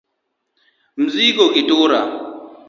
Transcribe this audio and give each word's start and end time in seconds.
Mizigo 1.01 1.45
gi 1.53 1.61
tura 1.67 2.01